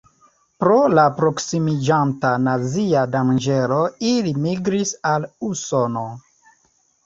[0.61, 3.79] Pro la prosimiĝanta nazia danĝero
[4.15, 6.11] ili migris al Usono.